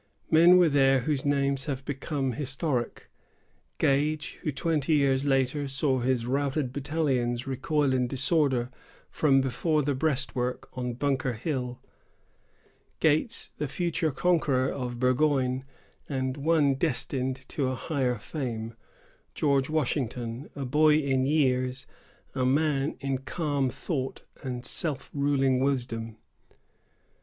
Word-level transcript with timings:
Men 0.31 0.57
were 0.57 0.67
there 0.67 1.01
whose 1.01 1.25
names 1.27 1.65
have 1.65 1.85
become 1.85 2.31
historic: 2.31 3.07
Gage, 3.77 4.39
who, 4.41 4.51
twenty 4.51 4.93
years 4.95 5.25
later, 5.25 5.67
saw 5.67 5.99
his 5.99 6.25
routed 6.25 6.73
battalions 6.73 7.45
recoil 7.45 7.93
in 7.93 8.07
disorder 8.07 8.71
from 9.11 9.41
before 9.41 9.83
the 9.83 9.93
breastwork 9.93 10.67
on 10.75 10.95
Bunker 10.95 11.33
Hill; 11.33 11.81
Gates, 12.99 13.51
the 13.59 13.67
future 13.67 14.09
conqueror 14.09 14.71
of 14.71 14.97
Burgoyne; 14.99 15.65
and 16.09 16.35
one 16.35 16.73
destined 16.73 17.47
to 17.49 17.67
a 17.67 17.75
higher 17.75 18.17
fame,——George 18.17 19.69
Washington, 19.69 20.49
a 20.55 20.65
boy 20.65 20.95
in 20.95 21.27
years, 21.27 21.85
a 22.33 22.43
man 22.43 22.95
in 23.01 23.19
calm 23.19 23.69
thought 23.69 24.23
and 24.41 24.65
self 24.65 25.11
ruling 25.13 25.59
wisdom. 25.59 26.17